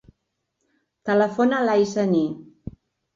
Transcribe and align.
Telefona 1.09 1.57
a 1.59 1.65
l'Aisha 1.65 2.07
Ni. 2.15 2.23